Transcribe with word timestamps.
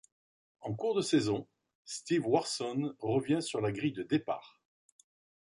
En 0.61 0.73
cours 0.73 0.95
de 0.95 1.03
saison, 1.03 1.47
Steve 1.85 2.25
Warson 2.25 2.95
revient 3.01 3.43
sur 3.43 3.61
la 3.61 3.71
grille 3.71 3.93
de 3.93 4.01
départ. 4.01 4.59